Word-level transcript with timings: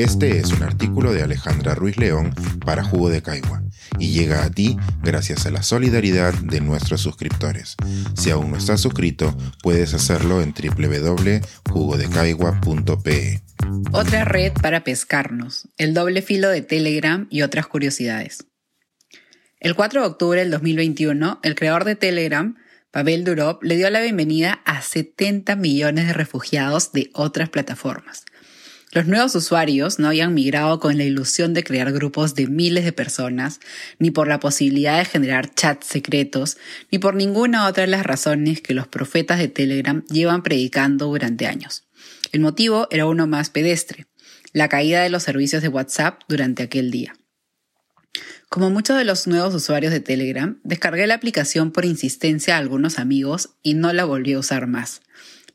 Este 0.00 0.38
es 0.38 0.50
un 0.52 0.62
artículo 0.62 1.12
de 1.12 1.22
Alejandra 1.22 1.74
Ruiz 1.74 1.98
León 1.98 2.34
para 2.64 2.82
Jugo 2.82 3.10
de 3.10 3.20
Caigua 3.20 3.62
y 3.98 4.12
llega 4.12 4.44
a 4.44 4.50
ti 4.50 4.78
gracias 5.02 5.44
a 5.44 5.50
la 5.50 5.62
solidaridad 5.62 6.32
de 6.32 6.62
nuestros 6.62 7.02
suscriptores. 7.02 7.76
Si 8.16 8.30
aún 8.30 8.50
no 8.50 8.56
estás 8.56 8.80
suscrito, 8.80 9.36
puedes 9.62 9.92
hacerlo 9.92 10.40
en 10.40 10.54
www.jugodecaigua.pe. 10.54 13.42
Otra 13.92 14.24
red 14.24 14.54
para 14.54 14.84
pescarnos, 14.84 15.68
el 15.76 15.92
doble 15.92 16.22
filo 16.22 16.48
de 16.48 16.62
Telegram 16.62 17.26
y 17.28 17.42
otras 17.42 17.66
curiosidades. 17.66 18.46
El 19.58 19.74
4 19.74 20.00
de 20.00 20.06
octubre 20.06 20.40
del 20.40 20.50
2021, 20.50 21.40
el 21.42 21.54
creador 21.54 21.84
de 21.84 21.96
Telegram, 21.96 22.56
Pavel 22.90 23.24
Durov, 23.24 23.58
le 23.60 23.76
dio 23.76 23.90
la 23.90 24.00
bienvenida 24.00 24.62
a 24.64 24.80
70 24.80 25.56
millones 25.56 26.06
de 26.06 26.14
refugiados 26.14 26.92
de 26.92 27.10
otras 27.12 27.50
plataformas. 27.50 28.24
Los 28.92 29.06
nuevos 29.06 29.36
usuarios 29.36 30.00
no 30.00 30.08
habían 30.08 30.34
migrado 30.34 30.80
con 30.80 30.98
la 30.98 31.04
ilusión 31.04 31.54
de 31.54 31.62
crear 31.62 31.92
grupos 31.92 32.34
de 32.34 32.48
miles 32.48 32.84
de 32.84 32.92
personas, 32.92 33.60
ni 34.00 34.10
por 34.10 34.26
la 34.26 34.40
posibilidad 34.40 34.98
de 34.98 35.04
generar 35.04 35.54
chats 35.54 35.86
secretos, 35.86 36.56
ni 36.90 36.98
por 36.98 37.14
ninguna 37.14 37.68
otra 37.68 37.84
de 37.84 37.86
las 37.86 38.04
razones 38.04 38.60
que 38.60 38.74
los 38.74 38.88
profetas 38.88 39.38
de 39.38 39.46
Telegram 39.46 40.04
llevan 40.06 40.42
predicando 40.42 41.06
durante 41.06 41.46
años. 41.46 41.84
El 42.32 42.40
motivo 42.40 42.88
era 42.90 43.06
uno 43.06 43.28
más 43.28 43.48
pedestre, 43.48 44.08
la 44.52 44.68
caída 44.68 45.02
de 45.02 45.10
los 45.10 45.22
servicios 45.22 45.62
de 45.62 45.68
WhatsApp 45.68 46.22
durante 46.28 46.64
aquel 46.64 46.90
día. 46.90 47.14
Como 48.48 48.70
muchos 48.70 48.98
de 48.98 49.04
los 49.04 49.28
nuevos 49.28 49.54
usuarios 49.54 49.92
de 49.92 50.00
Telegram, 50.00 50.58
descargué 50.64 51.06
la 51.06 51.14
aplicación 51.14 51.70
por 51.70 51.84
insistencia 51.84 52.56
a 52.56 52.58
algunos 52.58 52.98
amigos 52.98 53.50
y 53.62 53.74
no 53.74 53.92
la 53.92 54.04
volví 54.04 54.32
a 54.32 54.40
usar 54.40 54.66
más. 54.66 55.02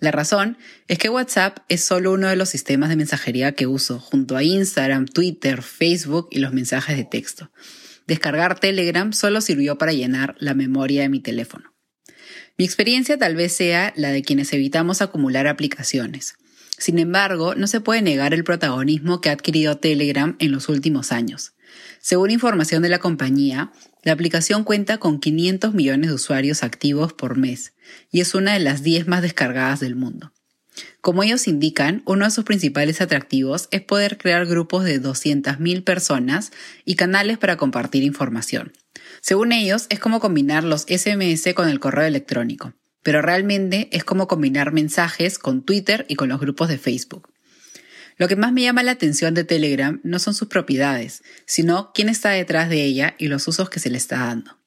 La 0.05 0.11
razón 0.11 0.59
es 0.87 0.99
que 0.99 1.09
WhatsApp 1.09 1.57
es 1.67 1.83
solo 1.83 2.11
uno 2.11 2.27
de 2.27 2.35
los 2.35 2.49
sistemas 2.49 2.89
de 2.89 2.95
mensajería 2.95 3.53
que 3.53 3.65
uso, 3.65 3.97
junto 3.97 4.37
a 4.37 4.43
Instagram, 4.43 5.07
Twitter, 5.07 5.63
Facebook 5.63 6.27
y 6.29 6.37
los 6.37 6.53
mensajes 6.53 6.95
de 6.95 7.05
texto. 7.05 7.49
Descargar 8.05 8.59
Telegram 8.59 9.13
solo 9.13 9.41
sirvió 9.41 9.79
para 9.79 9.93
llenar 9.93 10.35
la 10.37 10.53
memoria 10.53 11.01
de 11.01 11.09
mi 11.09 11.21
teléfono. 11.21 11.73
Mi 12.55 12.65
experiencia 12.65 13.17
tal 13.17 13.35
vez 13.35 13.53
sea 13.53 13.93
la 13.95 14.11
de 14.11 14.21
quienes 14.21 14.53
evitamos 14.53 15.01
acumular 15.01 15.47
aplicaciones. 15.47 16.35
Sin 16.77 16.99
embargo, 16.99 17.55
no 17.55 17.65
se 17.65 17.81
puede 17.81 18.03
negar 18.03 18.35
el 18.35 18.43
protagonismo 18.43 19.21
que 19.21 19.29
ha 19.29 19.33
adquirido 19.33 19.79
Telegram 19.79 20.35
en 20.37 20.51
los 20.51 20.69
últimos 20.69 21.11
años. 21.11 21.53
Según 21.99 22.29
información 22.29 22.83
de 22.83 22.89
la 22.89 22.99
compañía, 22.99 23.71
la 24.05 24.13
aplicación 24.13 24.63
cuenta 24.63 24.99
con 24.99 25.19
500 25.19 25.73
millones 25.73 26.09
de 26.09 26.15
usuarios 26.15 26.61
activos 26.61 27.11
por 27.11 27.37
mes 27.37 27.73
y 28.11 28.21
es 28.21 28.35
una 28.35 28.53
de 28.53 28.59
las 28.59 28.83
10 28.83 29.07
más 29.07 29.23
descargadas 29.23 29.79
del 29.79 29.95
mundo. 29.95 30.31
Como 31.01 31.23
ellos 31.23 31.47
indican, 31.47 32.03
uno 32.05 32.25
de 32.25 32.31
sus 32.31 32.45
principales 32.45 33.01
atractivos 33.01 33.67
es 33.71 33.81
poder 33.81 34.19
crear 34.19 34.45
grupos 34.45 34.83
de 34.83 35.01
200.000 35.01 35.83
personas 35.83 36.51
y 36.85 36.95
canales 36.95 37.39
para 37.39 37.57
compartir 37.57 38.03
información. 38.03 38.73
Según 39.21 39.51
ellos, 39.51 39.87
es 39.89 39.99
como 39.99 40.19
combinar 40.19 40.63
los 40.63 40.83
SMS 40.83 41.55
con 41.55 41.67
el 41.67 41.79
correo 41.79 42.05
electrónico, 42.05 42.73
pero 43.01 43.23
realmente 43.23 43.89
es 43.91 44.03
como 44.03 44.27
combinar 44.27 44.71
mensajes 44.71 45.39
con 45.39 45.63
Twitter 45.63 46.05
y 46.07 46.15
con 46.15 46.29
los 46.29 46.39
grupos 46.39 46.69
de 46.69 46.77
Facebook. 46.77 47.34
Lo 48.17 48.27
que 48.27 48.35
más 48.35 48.53
me 48.53 48.61
llama 48.61 48.83
la 48.83 48.91
atención 48.91 49.33
de 49.33 49.43
Telegram 49.43 49.99
no 50.03 50.19
son 50.19 50.33
sus 50.33 50.47
propiedades, 50.47 51.23
sino 51.45 51.91
quién 51.93 52.09
está 52.09 52.29
detrás 52.29 52.69
de 52.69 52.83
ella 52.83 53.15
y 53.17 53.27
los 53.27 53.47
usos 53.47 53.69
que 53.69 53.79
se 53.79 53.89
le 53.89 53.97
está 53.97 54.19
dando. 54.19 54.57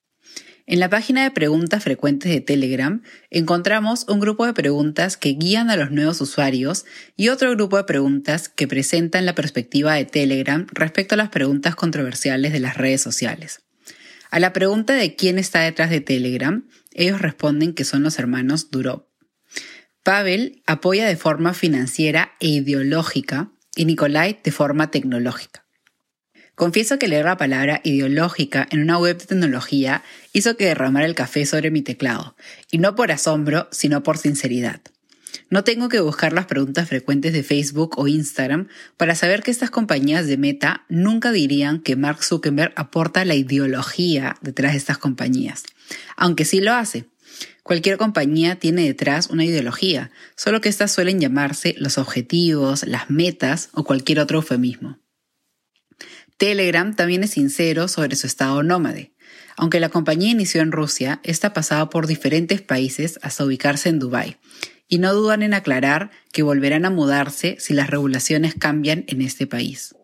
En 0.71 0.81
la 0.81 0.91
página 0.91 1.23
de 1.23 1.31
preguntas 1.31 1.83
frecuentes 1.83 2.31
de 2.31 2.43
Telegram 2.43 3.03
encontramos 3.31 4.05
un 4.07 4.21
grupo 4.21 4.45
de 4.45 4.53
preguntas 4.53 5.17
que 5.17 5.31
guían 5.31 5.71
a 5.71 5.77
los 5.77 5.91
nuevos 5.91 6.21
usuarios 6.21 6.85
y 7.17 7.31
otro 7.31 7.51
grupo 7.53 7.79
de 7.79 7.85
preguntas 7.85 8.51
que 8.51 8.69
presentan 8.69 9.25
la 9.25 9.35
perspectiva 9.35 9.95
de 9.95 10.05
Telegram 10.05 10.67
respecto 10.71 11.15
a 11.15 11.19
las 11.19 11.31
preguntas 11.31 11.75
controversiales 11.75 12.53
de 12.53 12.61
las 12.61 12.77
redes 12.77 13.01
sociales. 13.01 13.63
A 14.31 14.41
la 14.41 14.53
pregunta 14.53 14.93
de 14.93 15.17
quién 15.17 15.39
está 15.39 15.61
detrás 15.61 15.89
de 15.89 16.03
Telegram, 16.03 16.69
ellos 16.93 17.19
responden 17.23 17.73
que 17.73 17.85
son 17.85 18.03
los 18.03 18.19
hermanos 18.19 18.71
Durov. 18.71 19.08
Pavel 20.09 20.63
apoya 20.65 21.07
de 21.07 21.17
forma 21.17 21.53
financiera 21.53 22.33
e 22.41 22.49
ideológica 22.49 23.51
y 23.77 23.85
Nikolai 23.85 24.41
de 24.43 24.51
forma 24.53 24.91
tecnológica. 24.91 25.67
Confieso 26.55 26.99
que 26.99 27.09
leer 27.09 27.27
la 27.27 27.37
palabra 27.37 27.83
ideológica 27.85 28.67
en 28.71 28.81
una 28.81 28.97
web 28.97 29.19
de 29.19 29.27
tecnología 29.27 30.03
hizo 30.33 30.57
que 30.57 30.65
derramara 30.65 31.05
el 31.05 31.15
café 31.15 31.45
sobre 31.45 31.71
mi 31.71 31.83
teclado, 31.83 32.37
y 32.71 32.79
no 32.79 32.95
por 32.95 33.13
asombro, 33.13 33.69
sino 33.71 34.03
por 34.03 34.17
sinceridad. 34.17 34.81
No 35.51 35.63
tengo 35.63 35.91
que 35.91 36.01
buscar 36.01 36.33
las 36.33 36.47
preguntas 36.47 36.89
frecuentes 36.89 37.35
de 37.35 37.43
Facebook 37.43 37.99
o 37.99 38.09
Instagram 38.09 38.69
para 38.97 39.15
saber 39.15 39.43
que 39.43 39.51
estas 39.51 39.69
compañías 39.69 40.27
de 40.27 40.39
meta 40.39 40.87
nunca 40.89 41.33
dirían 41.33 41.81
que 41.81 41.97
Mark 41.97 42.25
Zuckerberg 42.25 42.73
aporta 42.77 43.27
la 43.27 43.35
ideología 43.35 44.37
detrás 44.41 44.73
de 44.73 44.79
estas 44.79 44.97
compañías, 44.97 45.65
aunque 46.17 46.47
sí 46.47 46.63
lo 46.63 46.73
hace. 46.73 47.05
Cualquier 47.63 47.99
compañía 47.99 48.57
tiene 48.57 48.83
detrás 48.85 49.29
una 49.29 49.45
ideología, 49.45 50.11
solo 50.37 50.61
que 50.61 50.69
estas 50.69 50.93
suelen 50.93 51.21
llamarse 51.21 51.75
los 51.79 51.99
objetivos, 51.99 52.87
las 52.87 53.11
metas 53.11 53.69
o 53.73 53.85
cualquier 53.85 54.21
otro 54.21 54.39
eufemismo. 54.39 54.99
Telegram 56.39 56.95
también 56.95 57.25
es 57.25 57.31
sincero 57.31 57.89
sobre 57.89 58.17
su 58.17 58.27
estado 58.27 58.63
nómade. 58.63 59.13
Aunque 59.57 59.81
la 59.81 59.89
compañía 59.89 60.31
inició 60.31 60.63
en 60.63 60.73
Rusia, 60.73 61.21
está 61.25 61.53
pasado 61.53 61.91
por 61.91 62.07
diferentes 62.07 62.63
países 62.63 63.19
hasta 63.23 63.45
ubicarse 63.45 63.89
en 63.89 63.99
Dubái, 63.99 64.37
y 64.87 64.99
no 64.99 65.13
dudan 65.13 65.43
en 65.43 65.53
aclarar 65.53 66.11
que 66.33 66.43
volverán 66.43 66.85
a 66.85 66.91
mudarse 66.91 67.57
si 67.59 67.75
las 67.75 67.91
regulaciones 67.91 68.55
cambian 68.55 69.05
en 69.09 69.21
este 69.21 69.47
país. 69.47 69.95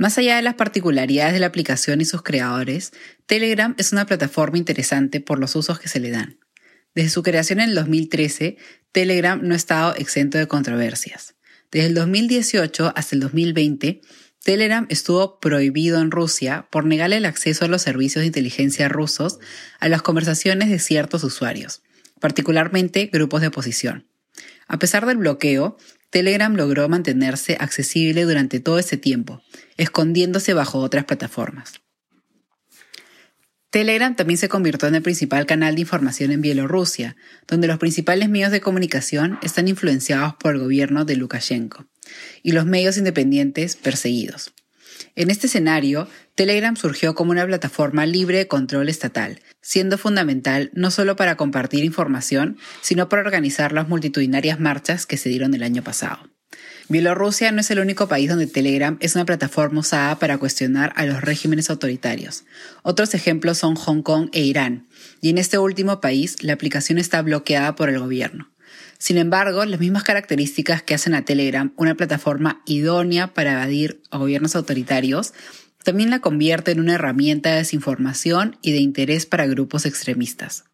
Más 0.00 0.16
allá 0.16 0.36
de 0.36 0.42
las 0.42 0.54
particularidades 0.54 1.34
de 1.34 1.40
la 1.40 1.48
aplicación 1.48 2.00
y 2.00 2.06
sus 2.06 2.22
creadores, 2.22 2.94
Telegram 3.26 3.74
es 3.76 3.92
una 3.92 4.06
plataforma 4.06 4.56
interesante 4.56 5.20
por 5.20 5.38
los 5.38 5.54
usos 5.54 5.78
que 5.78 5.90
se 5.90 6.00
le 6.00 6.10
dan. 6.10 6.38
Desde 6.94 7.10
su 7.10 7.22
creación 7.22 7.60
en 7.60 7.68
el 7.68 7.74
2013, 7.74 8.56
Telegram 8.92 9.38
no 9.42 9.52
ha 9.52 9.58
estado 9.58 9.94
exento 9.96 10.38
de 10.38 10.48
controversias. 10.48 11.34
Desde 11.70 11.88
el 11.88 11.94
2018 11.94 12.94
hasta 12.96 13.14
el 13.14 13.20
2020, 13.20 14.00
Telegram 14.42 14.86
estuvo 14.88 15.38
prohibido 15.38 16.00
en 16.00 16.10
Rusia 16.10 16.66
por 16.70 16.86
negarle 16.86 17.18
el 17.18 17.26
acceso 17.26 17.66
a 17.66 17.68
los 17.68 17.82
servicios 17.82 18.22
de 18.22 18.28
inteligencia 18.28 18.88
rusos 18.88 19.38
a 19.80 19.90
las 19.90 20.00
conversaciones 20.00 20.70
de 20.70 20.78
ciertos 20.78 21.24
usuarios, 21.24 21.82
particularmente 22.20 23.10
grupos 23.12 23.42
de 23.42 23.48
oposición. 23.48 24.06
A 24.66 24.78
pesar 24.78 25.04
del 25.04 25.18
bloqueo, 25.18 25.76
Telegram 26.10 26.54
logró 26.54 26.88
mantenerse 26.88 27.56
accesible 27.60 28.24
durante 28.24 28.58
todo 28.60 28.78
ese 28.78 28.96
tiempo, 28.96 29.42
escondiéndose 29.76 30.54
bajo 30.54 30.78
otras 30.78 31.04
plataformas. 31.04 31.80
Telegram 33.70 34.16
también 34.16 34.36
se 34.36 34.48
convirtió 34.48 34.88
en 34.88 34.96
el 34.96 35.02
principal 35.02 35.46
canal 35.46 35.76
de 35.76 35.82
información 35.82 36.32
en 36.32 36.40
Bielorrusia, 36.40 37.16
donde 37.46 37.68
los 37.68 37.78
principales 37.78 38.28
medios 38.28 38.50
de 38.50 38.60
comunicación 38.60 39.38
están 39.42 39.68
influenciados 39.68 40.34
por 40.34 40.56
el 40.56 40.60
gobierno 40.60 41.04
de 41.04 41.14
Lukashenko 41.14 41.86
y 42.42 42.50
los 42.50 42.66
medios 42.66 42.96
independientes 42.96 43.76
perseguidos. 43.76 44.52
En 45.16 45.30
este 45.30 45.46
escenario, 45.46 46.08
Telegram 46.34 46.76
surgió 46.76 47.14
como 47.14 47.30
una 47.30 47.46
plataforma 47.46 48.06
libre 48.06 48.38
de 48.38 48.48
control 48.48 48.88
estatal, 48.88 49.40
siendo 49.60 49.98
fundamental 49.98 50.70
no 50.74 50.90
solo 50.90 51.16
para 51.16 51.36
compartir 51.36 51.84
información, 51.84 52.56
sino 52.80 53.08
para 53.08 53.22
organizar 53.22 53.72
las 53.72 53.88
multitudinarias 53.88 54.60
marchas 54.60 55.06
que 55.06 55.16
se 55.16 55.28
dieron 55.28 55.54
el 55.54 55.62
año 55.62 55.82
pasado. 55.82 56.30
Bielorrusia 56.88 57.52
no 57.52 57.60
es 57.60 57.70
el 57.70 57.78
único 57.78 58.08
país 58.08 58.28
donde 58.28 58.48
Telegram 58.48 58.96
es 59.00 59.14
una 59.14 59.24
plataforma 59.24 59.78
usada 59.78 60.18
para 60.18 60.38
cuestionar 60.38 60.92
a 60.96 61.06
los 61.06 61.20
regímenes 61.20 61.70
autoritarios. 61.70 62.42
Otros 62.82 63.14
ejemplos 63.14 63.58
son 63.58 63.76
Hong 63.76 64.02
Kong 64.02 64.28
e 64.32 64.40
Irán, 64.40 64.88
y 65.20 65.30
en 65.30 65.38
este 65.38 65.58
último 65.58 66.00
país 66.00 66.42
la 66.42 66.52
aplicación 66.52 66.98
está 66.98 67.22
bloqueada 67.22 67.76
por 67.76 67.90
el 67.90 68.00
gobierno. 68.00 68.49
Sin 68.98 69.16
embargo, 69.16 69.64
las 69.64 69.80
mismas 69.80 70.02
características 70.02 70.82
que 70.82 70.94
hacen 70.94 71.14
a 71.14 71.24
Telegram 71.24 71.72
una 71.76 71.94
plataforma 71.94 72.62
idónea 72.66 73.32
para 73.34 73.52
evadir 73.52 74.02
a 74.10 74.18
gobiernos 74.18 74.56
autoritarios 74.56 75.32
también 75.84 76.10
la 76.10 76.20
convierte 76.20 76.72
en 76.72 76.80
una 76.80 76.94
herramienta 76.94 77.50
de 77.50 77.56
desinformación 77.56 78.58
y 78.62 78.72
de 78.72 78.78
interés 78.78 79.26
para 79.26 79.46
grupos 79.46 79.86
extremistas. 79.86 80.64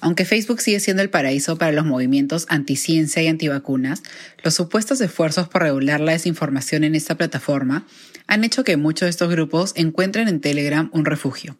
Aunque 0.00 0.26
Facebook 0.26 0.60
sigue 0.60 0.80
siendo 0.80 1.02
el 1.02 1.08
paraíso 1.08 1.56
para 1.56 1.72
los 1.72 1.86
movimientos 1.86 2.44
anticiencia 2.50 3.22
y 3.22 3.28
antivacunas, 3.28 4.02
los 4.42 4.52
supuestos 4.52 5.00
esfuerzos 5.00 5.48
por 5.48 5.62
regular 5.62 6.00
la 6.00 6.12
desinformación 6.12 6.84
en 6.84 6.94
esta 6.94 7.14
plataforma 7.14 7.86
han 8.26 8.44
hecho 8.44 8.64
que 8.64 8.76
muchos 8.76 9.06
de 9.06 9.10
estos 9.10 9.30
grupos 9.30 9.72
encuentren 9.76 10.28
en 10.28 10.40
Telegram 10.40 10.90
un 10.92 11.04
refugio. 11.04 11.56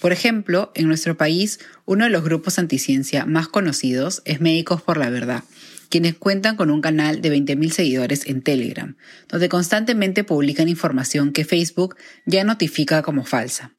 Por 0.00 0.12
ejemplo, 0.12 0.70
en 0.74 0.86
nuestro 0.86 1.16
país, 1.16 1.58
uno 1.84 2.04
de 2.04 2.10
los 2.10 2.22
grupos 2.22 2.58
anticiencia 2.58 3.26
más 3.26 3.48
conocidos 3.48 4.22
es 4.24 4.40
Médicos 4.40 4.80
por 4.80 4.96
la 4.96 5.10
Verdad, 5.10 5.42
quienes 5.88 6.14
cuentan 6.14 6.56
con 6.56 6.70
un 6.70 6.80
canal 6.80 7.20
de 7.20 7.34
20.000 7.34 7.70
seguidores 7.70 8.26
en 8.26 8.42
Telegram, 8.42 8.96
donde 9.28 9.48
constantemente 9.48 10.22
publican 10.22 10.68
información 10.68 11.32
que 11.32 11.44
Facebook 11.44 11.96
ya 12.26 12.44
notifica 12.44 13.02
como 13.02 13.24
falsa. 13.24 13.74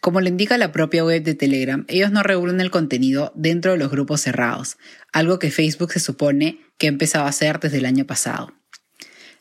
Como 0.00 0.20
le 0.20 0.30
indica 0.30 0.58
la 0.58 0.72
propia 0.72 1.04
web 1.04 1.22
de 1.22 1.34
Telegram, 1.34 1.84
ellos 1.86 2.10
no 2.10 2.24
regulan 2.24 2.60
el 2.60 2.72
contenido 2.72 3.32
dentro 3.36 3.70
de 3.70 3.78
los 3.78 3.90
grupos 3.90 4.20
cerrados, 4.20 4.76
algo 5.12 5.38
que 5.38 5.52
Facebook 5.52 5.92
se 5.92 6.00
supone 6.00 6.58
que 6.76 6.88
ha 6.88 6.90
empezado 6.90 7.24
a 7.24 7.28
hacer 7.28 7.60
desde 7.60 7.78
el 7.78 7.86
año 7.86 8.04
pasado. 8.04 8.52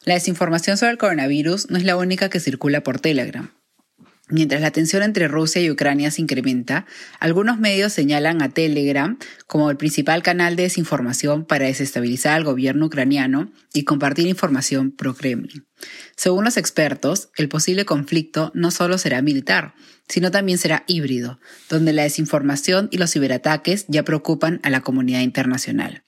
La 0.06 0.14
desinformación 0.14 0.78
sobre 0.78 0.92
el 0.92 0.98
coronavirus 1.00 1.72
no 1.72 1.78
es 1.78 1.84
la 1.84 1.98
única 1.98 2.30
que 2.30 2.40
circula 2.40 2.84
por 2.84 3.00
Telegram. 3.00 3.52
Mientras 4.32 4.62
la 4.62 4.72
tensión 4.72 5.04
entre 5.04 5.28
Rusia 5.28 5.62
y 5.62 5.70
Ucrania 5.70 6.10
se 6.10 6.22
incrementa, 6.22 6.86
algunos 7.20 7.60
medios 7.60 7.92
señalan 7.92 8.42
a 8.42 8.48
Telegram 8.48 9.20
como 9.46 9.70
el 9.70 9.76
principal 9.76 10.24
canal 10.24 10.56
de 10.56 10.64
desinformación 10.64 11.44
para 11.44 11.66
desestabilizar 11.66 12.38
al 12.38 12.46
gobierno 12.46 12.86
ucraniano 12.86 13.52
y 13.74 13.84
compartir 13.84 14.28
información 14.28 14.92
pro-Kremlin. 14.92 15.66
Según 16.16 16.46
los 16.46 16.56
expertos, 16.56 17.30
el 17.36 17.50
posible 17.50 17.84
conflicto 17.84 18.54
no 18.56 18.72
solo 18.72 18.98
será 18.98 19.22
militar, 19.22 19.74
sino 20.08 20.32
también 20.32 20.58
será 20.58 20.86
híbrido, 20.88 21.42
donde 21.70 21.92
la 21.92 22.04
desinformación 22.04 22.88
y 22.90 23.00
los 23.00 23.12
ciberataques 23.12 23.84
ya 23.90 24.04
preocupan 24.04 24.62
a 24.64 24.70
la 24.70 24.80
comunidad 24.80 25.22
internacional. 25.22 26.04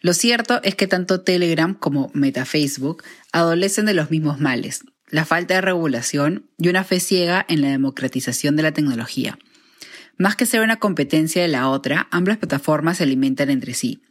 Lo 0.00 0.14
cierto 0.14 0.62
es 0.62 0.76
que 0.76 0.86
tanto 0.86 1.20
Telegram 1.20 1.74
como 1.74 2.10
Meta 2.14 2.46
Facebook 2.46 3.02
adolecen 3.32 3.84
de 3.84 3.94
los 3.94 4.10
mismos 4.10 4.40
males, 4.40 4.84
la 5.08 5.24
falta 5.24 5.54
de 5.54 5.60
regulación 5.60 6.46
y 6.58 6.68
una 6.68 6.84
fe 6.84 7.00
ciega 7.00 7.44
en 7.48 7.60
la 7.60 7.68
democratización 7.68 8.56
de 8.56 8.62
la 8.62 8.72
tecnología. 8.72 9.38
Más 10.16 10.36
que 10.36 10.46
ser 10.46 10.60
una 10.60 10.76
competencia 10.76 11.42
de 11.42 11.48
la 11.48 11.68
otra, 11.68 12.08
ambas 12.10 12.38
plataformas 12.38 12.98
se 12.98 13.04
alimentan 13.04 13.50
entre 13.50 13.74
sí. 13.74 14.02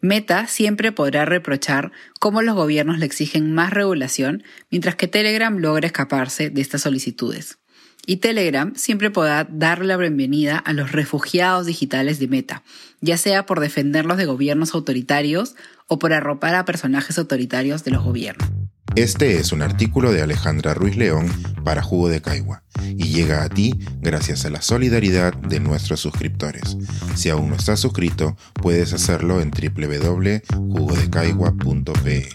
Meta 0.00 0.46
siempre 0.46 0.92
podrá 0.92 1.24
reprochar 1.24 1.92
cómo 2.20 2.42
los 2.42 2.54
gobiernos 2.54 2.98
le 2.98 3.06
exigen 3.06 3.52
más 3.54 3.72
regulación, 3.72 4.42
mientras 4.70 4.94
que 4.94 5.08
Telegram 5.08 5.56
logra 5.56 5.86
escaparse 5.86 6.50
de 6.50 6.60
estas 6.60 6.82
solicitudes. 6.82 7.58
Y 8.06 8.18
Telegram 8.18 8.74
siempre 8.76 9.10
podrá 9.10 9.48
darle 9.50 9.86
la 9.86 9.96
bienvenida 9.96 10.58
a 10.58 10.72
los 10.72 10.92
refugiados 10.92 11.66
digitales 11.66 12.18
de 12.18 12.28
Meta, 12.28 12.62
ya 13.00 13.16
sea 13.16 13.46
por 13.46 13.58
defenderlos 13.60 14.16
de 14.16 14.26
gobiernos 14.26 14.74
autoritarios 14.74 15.56
o 15.88 15.98
por 15.98 16.12
arropar 16.12 16.54
a 16.54 16.64
personajes 16.64 17.18
autoritarios 17.18 17.82
de 17.82 17.90
los 17.90 18.04
gobiernos. 18.04 18.55
Este 18.96 19.38
es 19.38 19.52
un 19.52 19.60
artículo 19.60 20.10
de 20.10 20.22
Alejandra 20.22 20.72
Ruiz 20.72 20.96
León 20.96 21.30
para 21.64 21.82
Jugo 21.82 22.08
de 22.08 22.22
Caigua 22.22 22.62
y 22.96 23.08
llega 23.08 23.44
a 23.44 23.50
ti 23.50 23.78
gracias 24.00 24.46
a 24.46 24.50
la 24.50 24.62
solidaridad 24.62 25.34
de 25.34 25.60
nuestros 25.60 26.00
suscriptores. 26.00 26.78
Si 27.14 27.28
aún 27.28 27.50
no 27.50 27.56
estás 27.56 27.78
suscrito, 27.78 28.38
puedes 28.54 28.94
hacerlo 28.94 29.42
en 29.42 29.50
www.jugodecaigua.pe. 29.50 32.28